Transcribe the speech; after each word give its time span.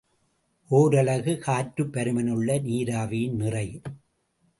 ஓரலகு 0.71 1.37
காற்றுப் 1.37 1.91
பருமனிலுள்ள 1.93 2.57
நீராவியின் 2.61 3.35
நிறை. 3.35 3.81